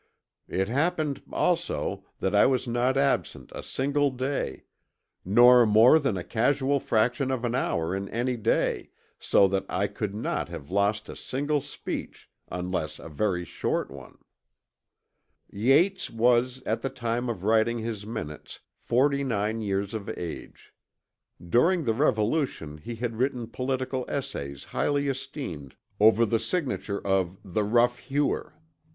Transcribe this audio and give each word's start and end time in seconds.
It 0.47 0.67
happened, 0.67 1.21
also, 1.31 2.03
that 2.21 2.33
I 2.33 2.47
was 2.47 2.67
not 2.67 2.97
absent 2.97 3.51
a 3.53 3.61
single 3.61 4.09
day, 4.09 4.63
nor 5.23 5.63
more 5.67 5.99
than 5.99 6.17
a 6.17 6.23
casual 6.23 6.79
fraction 6.79 7.29
of 7.29 7.45
an 7.45 7.53
hour 7.53 7.95
in 7.95 8.09
any 8.09 8.35
day, 8.35 8.89
so 9.19 9.47
that 9.49 9.63
I 9.69 9.85
could 9.85 10.15
not 10.15 10.49
have 10.49 10.71
lost 10.71 11.07
a 11.07 11.15
single 11.15 11.61
speech, 11.61 12.31
unless 12.51 12.97
a 12.97 13.09
very 13.09 13.45
short 13.45 13.91
one." 13.91 14.17
Yates 15.51 16.09
was 16.09 16.63
at 16.65 16.81
the 16.81 16.89
time 16.89 17.29
of 17.29 17.43
writing 17.43 17.77
his 17.77 18.03
Minutes 18.03 18.59
49 18.79 19.61
years 19.61 19.93
of 19.93 20.09
age. 20.17 20.73
During 21.47 21.83
the 21.83 21.93
Revolution 21.93 22.79
he 22.79 22.95
had 22.95 23.17
written 23.17 23.45
political 23.45 24.05
essays 24.07 24.63
highly 24.63 25.09
esteemed 25.09 25.75
over 25.99 26.25
the 26.25 26.39
signature 26.39 27.05
of 27.05 27.37
the 27.45 27.63
Rough 27.63 27.99
Hewer. 27.99 28.55